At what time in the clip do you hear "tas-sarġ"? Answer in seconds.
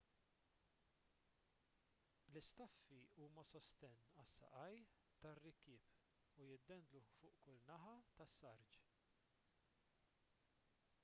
8.21-8.81